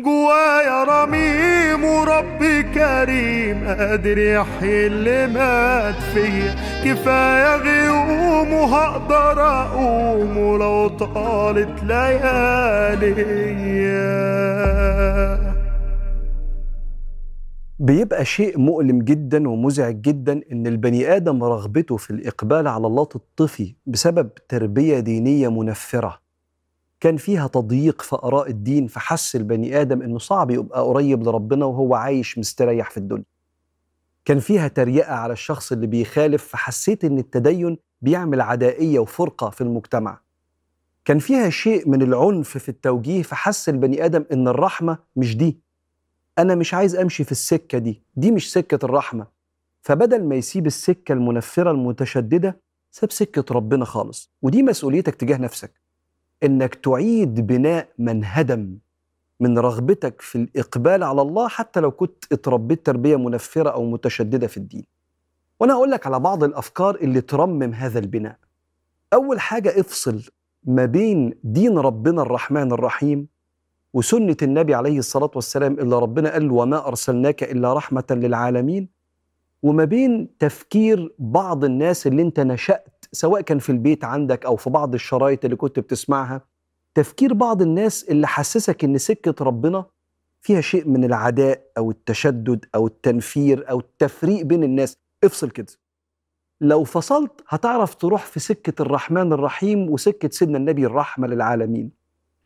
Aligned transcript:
جوايا 0.00 0.84
رميم 0.84 1.84
وربي 1.84 2.62
كريم 2.62 3.64
قادر 3.68 4.18
يحيي 4.18 4.86
اللي 4.86 5.26
مات 5.26 5.94
فيا 5.94 6.54
كفاية 6.84 7.56
غيوم 7.56 8.52
وهقدر 8.52 9.42
أقوم 9.42 10.36
ولو 10.38 10.88
طالت 10.88 11.82
ليالي. 11.82 13.14
بيبقى 17.78 18.24
شيء 18.24 18.58
مؤلم 18.58 18.98
جدا 19.02 19.48
ومزعج 19.48 20.00
جدا 20.00 20.40
إن 20.52 20.66
البني 20.66 21.16
آدم 21.16 21.44
رغبته 21.44 21.96
في 21.96 22.10
الإقبال 22.10 22.68
على 22.68 22.86
الله 22.86 23.04
تطفي 23.04 23.74
بسبب 23.86 24.30
تربية 24.48 25.00
دينية 25.00 25.48
منفرة. 25.48 26.27
كان 27.00 27.16
فيها 27.16 27.46
تضييق 27.46 28.02
في 28.02 28.16
آراء 28.16 28.50
الدين 28.50 28.86
فحس 28.86 29.36
البني 29.36 29.80
آدم 29.80 30.02
إنه 30.02 30.18
صعب 30.18 30.50
يبقى 30.50 30.82
قريب 30.82 31.22
لربنا 31.22 31.64
وهو 31.64 31.94
عايش 31.94 32.38
مستريح 32.38 32.90
في 32.90 32.96
الدنيا. 32.96 33.24
كان 34.24 34.38
فيها 34.40 34.68
تريقة 34.68 35.12
على 35.14 35.32
الشخص 35.32 35.72
اللي 35.72 35.86
بيخالف 35.86 36.44
فحسيت 36.44 37.04
إن 37.04 37.18
التدين 37.18 37.78
بيعمل 38.02 38.40
عدائية 38.40 38.98
وفرقة 38.98 39.50
في 39.50 39.60
المجتمع. 39.60 40.20
كان 41.04 41.18
فيها 41.18 41.50
شيء 41.50 41.88
من 41.88 42.02
العنف 42.02 42.58
في 42.58 42.68
التوجيه 42.68 43.22
فحس 43.22 43.68
البني 43.68 44.04
آدم 44.04 44.24
إن 44.32 44.48
الرحمة 44.48 44.98
مش 45.16 45.36
دي. 45.36 45.60
أنا 46.38 46.54
مش 46.54 46.74
عايز 46.74 46.96
أمشي 46.96 47.24
في 47.24 47.32
السكة 47.32 47.78
دي 47.78 48.02
دي 48.16 48.30
مش 48.30 48.52
سكة 48.52 48.84
الرحمة. 48.84 49.26
فبدل 49.82 50.24
ما 50.24 50.34
يسيب 50.36 50.66
السكة 50.66 51.12
المنفرة 51.12 51.70
المتشددة 51.70 52.60
ساب 52.90 53.12
سكة 53.12 53.54
ربنا 53.54 53.84
خالص. 53.84 54.30
ودي 54.42 54.62
مسؤوليتك 54.62 55.14
تجاه 55.14 55.36
نفسك. 55.36 55.87
إنك 56.42 56.74
تعيد 56.74 57.46
بناء 57.46 57.88
من 57.98 58.20
هدم 58.24 58.78
من 59.40 59.58
رغبتك 59.58 60.20
في 60.20 60.38
الإقبال 60.38 61.02
على 61.02 61.22
الله 61.22 61.48
حتى 61.48 61.80
لو 61.80 61.90
كنت 61.90 62.24
اتربيت 62.32 62.86
تربية 62.86 63.16
منفرة 63.16 63.70
أو 63.70 63.90
متشددة 63.90 64.46
في 64.46 64.56
الدين. 64.56 64.84
وأنا 65.60 65.72
أقول 65.72 65.90
لك 65.90 66.06
على 66.06 66.20
بعض 66.20 66.44
الأفكار 66.44 66.94
اللي 66.94 67.20
ترمم 67.20 67.74
هذا 67.74 67.98
البناء. 67.98 68.36
أول 69.12 69.40
حاجة 69.40 69.80
افصل 69.80 70.22
ما 70.64 70.84
بين 70.84 71.34
دين 71.44 71.78
ربنا 71.78 72.22
الرحمن 72.22 72.72
الرحيم 72.72 73.26
وسنة 73.94 74.36
النبي 74.42 74.74
عليه 74.74 74.98
الصلاة 74.98 75.30
والسلام 75.34 75.72
اللي 75.78 75.98
ربنا 75.98 76.32
قال 76.32 76.50
وما 76.50 76.86
أرسلناك 76.88 77.42
إلا 77.42 77.74
رحمة 77.74 78.04
للعالمين 78.10 78.88
وما 79.62 79.84
بين 79.84 80.38
تفكير 80.38 81.14
بعض 81.18 81.64
الناس 81.64 82.06
اللي 82.06 82.22
أنت 82.22 82.40
نشأت 82.40 82.97
سواء 83.12 83.40
كان 83.40 83.58
في 83.58 83.72
البيت 83.72 84.04
عندك 84.04 84.46
أو 84.46 84.56
في 84.56 84.70
بعض 84.70 84.94
الشرايط 84.94 85.44
اللي 85.44 85.56
كنت 85.56 85.78
بتسمعها 85.78 86.40
تفكير 86.94 87.34
بعض 87.34 87.62
الناس 87.62 88.04
اللي 88.04 88.26
حسسك 88.26 88.84
إن 88.84 88.98
سكة 88.98 89.44
ربنا 89.44 89.84
فيها 90.40 90.60
شيء 90.60 90.88
من 90.88 91.04
العداء 91.04 91.62
أو 91.78 91.90
التشدد 91.90 92.64
أو 92.74 92.86
التنفير 92.86 93.70
أو 93.70 93.78
التفريق 93.78 94.44
بين 94.44 94.64
الناس. 94.64 94.96
افصل 95.24 95.50
كده. 95.50 95.72
لو 96.60 96.84
فصلت 96.84 97.32
هتعرف 97.48 97.94
تروح 97.94 98.26
في 98.26 98.40
سكة 98.40 98.82
الرحمن 98.82 99.32
الرحيم 99.32 99.90
وسكة 99.90 100.28
سيدنا 100.32 100.58
النبي 100.58 100.86
الرحمة 100.86 101.26
للعالمين. 101.28 101.90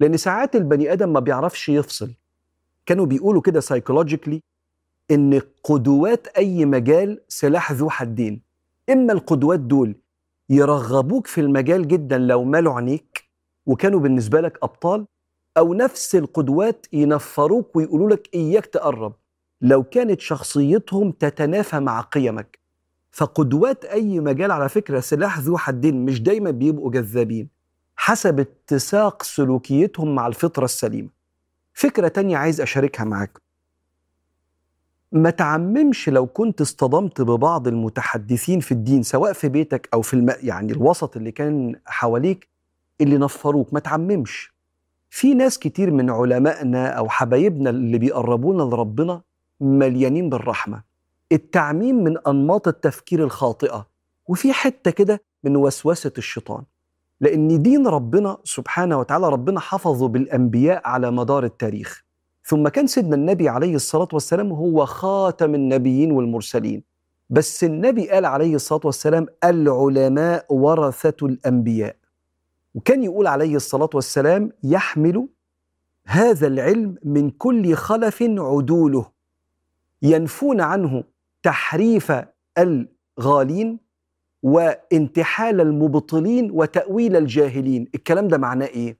لأن 0.00 0.16
ساعات 0.16 0.56
البني 0.56 0.92
آدم 0.92 1.12
ما 1.12 1.20
بيعرفش 1.20 1.68
يفصل. 1.68 2.14
كانوا 2.86 3.06
بيقولوا 3.06 3.42
كده 3.42 3.60
سايكولوجيكلي 3.60 4.42
إن 5.10 5.40
قدوات 5.64 6.26
أي 6.26 6.64
مجال 6.64 7.20
سلاح 7.28 7.72
ذو 7.72 7.90
حدين. 7.90 8.42
إما 8.90 9.12
القدوات 9.12 9.60
دول 9.60 9.94
يرغبوك 10.52 11.26
في 11.26 11.40
المجال 11.40 11.88
جدا 11.88 12.18
لو 12.18 12.44
مالوا 12.44 12.74
عينيك 12.74 13.24
وكانوا 13.66 14.00
بالنسبة 14.00 14.40
لك 14.40 14.58
أبطال 14.62 15.06
أو 15.56 15.74
نفس 15.74 16.14
القدوات 16.16 16.86
ينفروك 16.92 17.76
ويقولوا 17.76 18.10
لك 18.10 18.28
إياك 18.34 18.66
تقرب. 18.66 19.14
لو 19.60 19.82
كانت 19.82 20.20
شخصيتهم 20.20 21.10
تتنافى 21.10 21.80
مع 21.80 22.00
قيمك. 22.00 22.58
فقدوات 23.10 23.84
أي 23.84 24.20
مجال 24.20 24.50
على 24.50 24.68
فكرة 24.68 25.00
سلاح 25.00 25.38
ذو 25.38 25.56
حدين 25.56 26.04
مش 26.04 26.22
دايما 26.22 26.50
بيبقوا 26.50 26.90
جذابين 26.90 27.48
حسب 27.96 28.40
اتساق 28.40 29.22
سلوكيتهم 29.22 30.14
مع 30.14 30.26
الفطرة 30.26 30.64
السليمة. 30.64 31.08
فكرة 31.74 32.08
تانية 32.08 32.36
عايز 32.36 32.60
أشاركها 32.60 33.04
معاك. 33.04 33.38
ما 35.12 35.30
تعممش 35.30 36.08
لو 36.08 36.26
كنت 36.26 36.60
اصطدمت 36.60 37.20
ببعض 37.20 37.68
المتحدثين 37.68 38.60
في 38.60 38.72
الدين 38.72 39.02
سواء 39.02 39.32
في 39.32 39.48
بيتك 39.48 39.88
أو 39.94 40.02
في 40.02 40.14
الم... 40.14 40.34
يعني 40.42 40.72
الوسط 40.72 41.16
اللي 41.16 41.32
كان 41.32 41.76
حواليك 41.86 42.48
اللي 43.00 43.18
نفروك. 43.18 43.72
ما 43.74 43.80
تعممش. 43.80 44.52
في 45.10 45.34
ناس 45.34 45.58
كتير 45.58 45.90
من 45.90 46.10
علمائنا 46.10 46.88
أو 46.88 47.08
حبايبنا 47.08 47.70
اللي 47.70 47.98
بيقربونا 47.98 48.62
لربنا 48.62 49.22
مليانين 49.60 50.28
بالرحمة. 50.28 50.82
التعميم 51.32 52.04
من 52.04 52.18
أنماط 52.26 52.68
التفكير 52.68 53.24
الخاطئة. 53.24 53.86
وفي 54.28 54.52
حتة 54.52 54.90
كده 54.90 55.22
من 55.44 55.56
وسوسة 55.56 56.12
الشيطان. 56.18 56.62
لأن 57.20 57.62
دين 57.62 57.86
ربنا 57.86 58.36
سبحانه 58.44 58.98
وتعالى 58.98 59.28
ربنا 59.28 59.60
حفظه 59.60 60.08
بالأنبياء 60.08 60.88
على 60.88 61.10
مدار 61.10 61.44
التاريخ. 61.44 62.04
ثم 62.52 62.68
كان 62.68 62.86
سيدنا 62.86 63.16
النبي 63.16 63.48
عليه 63.48 63.74
الصلاة 63.74 64.08
والسلام 64.12 64.52
هو 64.52 64.86
خاتم 64.86 65.54
النبيين 65.54 66.12
والمرسلين. 66.12 66.82
بس 67.30 67.64
النبي 67.64 68.10
قال 68.10 68.24
عليه 68.24 68.54
الصلاة 68.54 68.80
والسلام 68.84 69.26
العلماء 69.44 70.46
ورثة 70.54 71.26
الأنبياء. 71.26 71.96
وكان 72.74 73.02
يقول 73.02 73.26
عليه 73.26 73.56
الصلاة 73.56 73.90
والسلام 73.94 74.52
يحمل 74.64 75.28
هذا 76.06 76.46
العلم 76.46 76.96
من 77.04 77.30
كل 77.30 77.74
خلف 77.74 78.22
عدوله. 78.22 79.06
ينفون 80.02 80.60
عنه 80.60 81.04
تحريف 81.42 82.12
الغالين 82.58 83.78
وانتحال 84.42 85.60
المبطلين 85.60 86.50
وتأويل 86.50 87.16
الجاهلين. 87.16 87.88
الكلام 87.94 88.28
ده 88.28 88.38
معناه 88.38 88.66
إيه؟ 88.66 88.98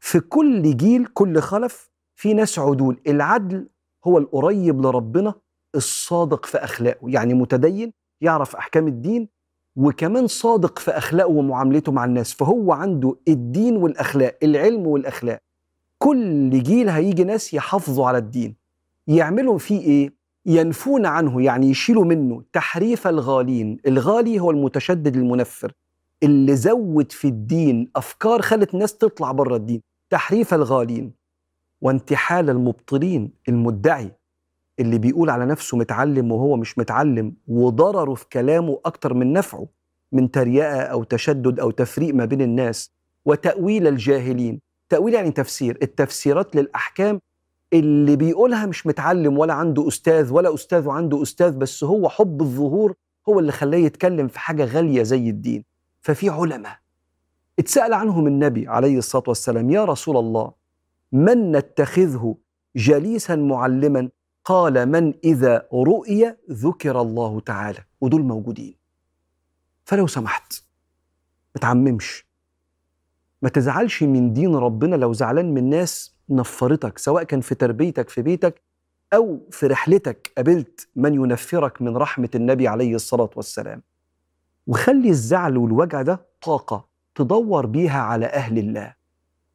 في 0.00 0.20
كل 0.20 0.76
جيل 0.76 1.06
كل 1.06 1.40
خلف 1.40 1.93
في 2.14 2.34
ناس 2.34 2.58
عدول. 2.58 3.00
العدل 3.06 3.68
هو 4.06 4.18
القريب 4.18 4.86
لربنا 4.86 5.34
الصادق 5.74 6.46
في 6.46 6.58
أخلاقه. 6.58 7.10
يعني 7.10 7.34
متدين 7.34 7.92
يعرف 8.20 8.56
أحكام 8.56 8.88
الدين 8.88 9.28
وكمان 9.76 10.26
صادق 10.26 10.78
في 10.78 10.90
أخلاقه 10.90 11.28
ومعاملته 11.28 11.92
مع 11.92 12.04
الناس. 12.04 12.34
فهو 12.34 12.72
عنده 12.72 13.16
الدين 13.28 13.76
والأخلاق 13.76 14.38
العلم 14.42 14.86
والأخلاق. 14.86 15.38
كل 15.98 16.62
جيل 16.62 16.88
هيجي 16.88 17.24
ناس 17.24 17.54
يحافظوا 17.54 18.06
على 18.06 18.18
الدين. 18.18 18.56
يعملوا 19.06 19.58
فيه 19.58 19.80
إيه؟ 19.80 20.14
ينفون 20.46 21.06
عنه 21.06 21.42
يعني 21.42 21.70
يشيلوا 21.70 22.04
منه 22.04 22.42
تحريف 22.52 23.06
الغالين. 23.06 23.78
الغالي 23.86 24.40
هو 24.40 24.50
المتشدد 24.50 25.16
المنفر 25.16 25.72
اللي 26.22 26.56
زود 26.56 27.12
في 27.12 27.28
الدين 27.28 27.90
أفكار 27.96 28.42
خلت 28.42 28.74
الناس 28.74 28.98
تطلع 28.98 29.32
بره 29.32 29.56
الدين. 29.56 29.80
تحريف 30.10 30.54
الغالين. 30.54 31.23
وانتحال 31.84 32.50
المبطلين 32.50 33.30
المدعي 33.48 34.10
اللي 34.80 34.98
بيقول 34.98 35.30
على 35.30 35.46
نفسه 35.46 35.76
متعلم 35.76 36.32
وهو 36.32 36.56
مش 36.56 36.78
متعلم 36.78 37.34
وضرره 37.48 38.14
في 38.14 38.28
كلامه 38.28 38.80
أكتر 38.84 39.14
من 39.14 39.32
نفعه 39.32 39.66
من 40.12 40.30
تريقة 40.30 40.80
أو 40.82 41.04
تشدد 41.04 41.60
أو 41.60 41.70
تفريق 41.70 42.14
ما 42.14 42.24
بين 42.24 42.42
الناس 42.42 42.90
وتأويل 43.24 43.86
الجاهلين. 43.86 44.60
تأويل 44.88 45.14
يعني 45.14 45.30
تفسير 45.30 45.78
التفسيرات 45.82 46.56
للأحكام 46.56 47.20
اللي 47.72 48.16
بيقولها 48.16 48.66
مش 48.66 48.86
متعلم 48.86 49.38
ولا 49.38 49.54
عنده 49.54 49.88
أستاذ 49.88 50.32
ولا 50.32 50.54
أستاذ 50.54 50.86
وعنده 50.88 51.22
أستاذ 51.22 51.56
بس 51.56 51.84
هو 51.84 52.08
حب 52.08 52.42
الظهور 52.42 52.94
هو 53.28 53.38
اللي 53.38 53.52
خلاه 53.52 53.78
يتكلم 53.78 54.28
في 54.28 54.38
حاجة 54.38 54.64
غالية 54.64 55.02
زي 55.02 55.30
الدين. 55.30 55.64
ففي 56.00 56.28
علماء 56.28 56.78
اتسأل 57.58 57.92
عنهم 57.92 58.26
النبي 58.26 58.68
عليه 58.68 58.98
الصلاة 58.98 59.24
والسلام 59.28 59.70
يا 59.70 59.84
رسول 59.84 60.16
الله 60.16 60.63
من 61.12 61.52
نتخذه 61.52 62.36
جليسا 62.76 63.36
معلما؟ 63.36 64.10
قال 64.44 64.86
من 64.86 65.14
إذا 65.24 65.68
رؤي 65.72 66.36
ذكر 66.50 67.00
الله 67.00 67.40
تعالى. 67.40 67.78
ودول 68.00 68.22
موجودين. 68.22 68.76
فلو 69.84 70.06
سمحت 70.06 70.64
ما 71.54 71.60
تعممش. 71.60 72.26
ما 73.42 73.48
تزعلش 73.48 74.02
من 74.02 74.32
دين 74.32 74.54
ربنا 74.54 74.96
لو 74.96 75.12
زعلان 75.12 75.54
من 75.54 75.70
ناس 75.70 76.16
نفرتك 76.28 76.98
سواء 76.98 77.22
كان 77.22 77.40
في 77.40 77.54
تربيتك 77.54 78.08
في 78.08 78.22
بيتك 78.22 78.62
أو 79.12 79.48
في 79.50 79.66
رحلتك 79.66 80.32
قابلت 80.36 80.88
من 80.96 81.14
ينفرك 81.14 81.82
من 81.82 81.96
رحمة 81.96 82.30
النبي 82.34 82.68
عليه 82.68 82.94
الصلاة 82.94 83.30
والسلام. 83.36 83.82
وخلي 84.66 85.08
الزعل 85.08 85.56
والوجع 85.56 86.02
ده 86.02 86.26
طاقة 86.42 86.88
تدور 87.14 87.66
بيها 87.66 88.00
على 88.00 88.26
أهل 88.26 88.58
الله. 88.58 88.94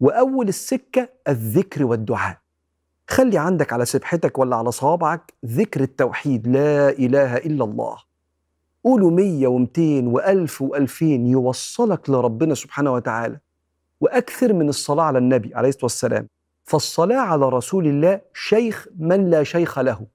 وأول 0.00 0.48
السكة 0.48 1.08
الذكر 1.28 1.84
والدعاء. 1.84 2.38
خلي 3.08 3.38
عندك 3.38 3.72
على 3.72 3.84
سبحتك 3.84 4.38
ولا 4.38 4.56
على 4.56 4.70
صوابعك 4.70 5.32
ذكر 5.46 5.80
التوحيد 5.80 6.46
لا 6.46 6.90
إله 6.90 7.36
إلا 7.36 7.64
الله. 7.64 7.96
قولوا 8.84 9.10
مية 9.10 9.46
ومتين 9.46 10.06
وألف 10.06 10.62
وألفين 10.62 11.26
يوصلك 11.26 12.10
لربنا 12.10 12.54
سبحانه 12.54 12.92
وتعالى. 12.92 13.38
وأكثر 14.00 14.52
من 14.52 14.68
الصلاة 14.68 15.04
على 15.04 15.18
النبي 15.18 15.54
عليه 15.54 15.68
الصلاة 15.68 15.84
والسلام. 15.84 16.28
فالصلاة 16.64 17.18
على 17.18 17.48
رسول 17.48 17.86
الله 17.86 18.20
شيخ 18.34 18.88
من 18.98 19.30
لا 19.30 19.42
شيخ 19.42 19.78
له. 19.78 20.06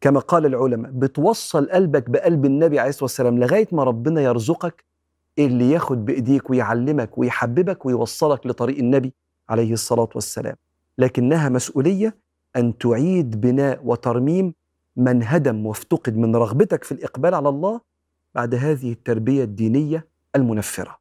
كما 0.00 0.20
قال 0.20 0.46
العلماء 0.46 0.90
بتوصل 0.90 1.70
قلبك 1.70 2.10
بقلب 2.10 2.44
النبي 2.44 2.78
عليه 2.78 2.88
الصلاة 2.88 3.04
والسلام 3.04 3.38
لغاية 3.38 3.68
ما 3.72 3.84
ربنا 3.84 4.20
يرزقك 4.20 4.84
اللي 5.38 5.70
ياخد 5.70 6.04
بإيديك 6.04 6.50
ويعلمك 6.50 7.18
ويحببك 7.18 7.86
ويوصلك 7.86 8.46
لطريق 8.46 8.78
النبي. 8.78 9.12
عليه 9.50 9.72
الصلاة 9.72 10.08
والسلام. 10.14 10.56
لكنها 10.98 11.48
مسؤولية 11.48 12.16
أن 12.56 12.78
تعيد 12.78 13.40
بناء 13.40 13.80
وترميم 13.84 14.54
من 14.96 15.22
هدم 15.22 15.66
وافتقد 15.66 16.16
من 16.16 16.36
رغبتك 16.36 16.84
في 16.84 16.92
الإقبال 16.92 17.34
على 17.34 17.48
الله 17.48 17.80
بعد 18.34 18.54
هذه 18.54 18.92
التربية 18.92 19.44
الدينية 19.44 20.06
المنفرة. 20.36 20.99